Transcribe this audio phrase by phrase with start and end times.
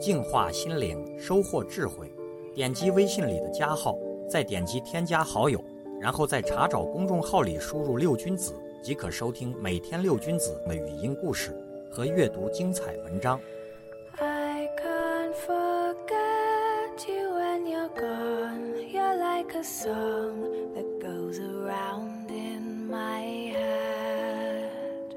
[0.00, 2.10] 净化心灵，收获智慧。
[2.54, 3.96] 点击微信里的加号，
[4.28, 5.62] 再点击添加好友，
[6.00, 11.54] 然后在查找公众号里输入“六君子”，即可收听每天六君子的语音故事
[11.90, 13.38] 和阅读精彩文章。
[14.18, 18.74] I can't forget you when you're gone.
[18.90, 25.14] You're like a song that goes around in my head.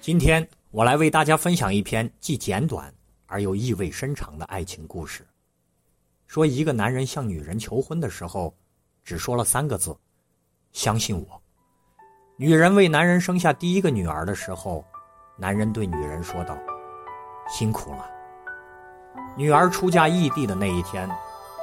[0.00, 2.92] 今天我来为大家分享一篇既简短
[3.30, 5.24] 而又意味深长的爱情故事。
[6.26, 8.52] 说一个男人向女人求婚的时候，
[9.04, 9.96] 只说了三个字
[10.72, 11.42] ：“相信我。”
[12.36, 14.84] 女人为男人生下第一个女儿的时候，
[15.36, 16.58] 男人对女人说道
[17.48, 18.10] ：“辛苦了。”
[19.38, 21.08] 女儿出嫁异地的那一天，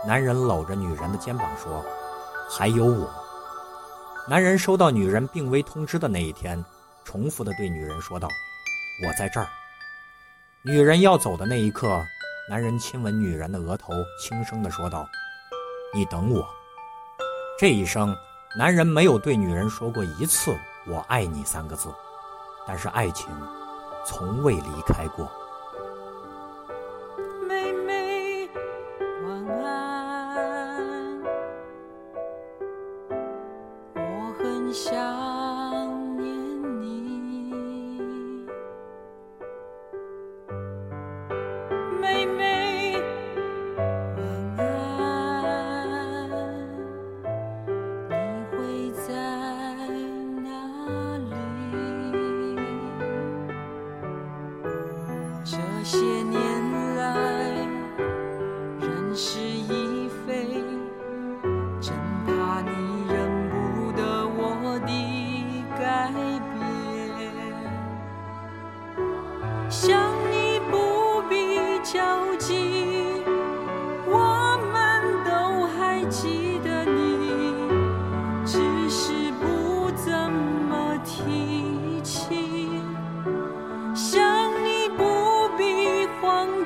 [0.06, 1.86] 男人搂着女人的肩膀说
[2.50, 3.14] ：“还有我。”
[4.30, 6.64] 男人收到女人病危通知的那一天，
[7.04, 8.30] 重复的对女人说道
[9.06, 9.48] ：“我在这儿。”
[10.68, 12.06] 女人要走的那一刻，
[12.50, 15.08] 男人亲吻女人的额头，轻声的说道
[15.96, 16.46] ：“你等我。”
[17.58, 18.14] 这一生，
[18.58, 20.54] 男人没有对女人说过一次
[20.86, 21.88] “我爱你”三个字，
[22.68, 23.30] 但是爱情
[24.06, 25.32] 从未离开过。
[55.88, 56.47] 些年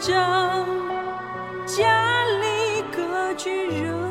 [0.01, 0.65] 将，
[1.67, 4.10] 家里歌剧仍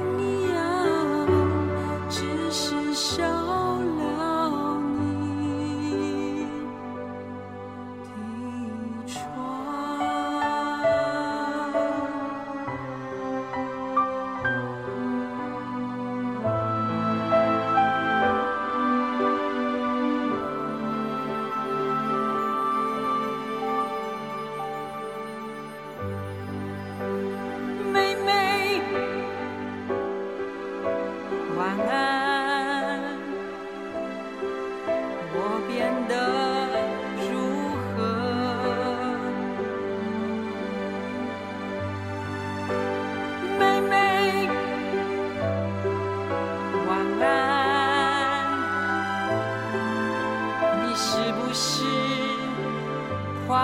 [53.51, 53.59] 快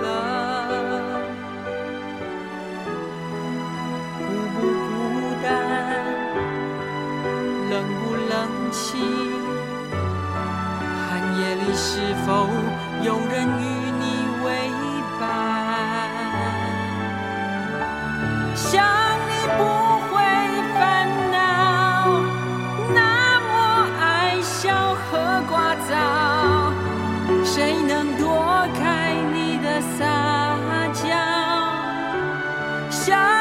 [0.00, 0.06] 乐？
[4.16, 4.22] 孤
[4.54, 4.94] 不孤
[5.42, 5.44] 单，
[7.68, 8.32] 冷不冷
[8.70, 9.02] 清？
[11.00, 12.46] 寒夜里是否
[13.02, 13.64] 有人与
[33.06, 33.33] shine.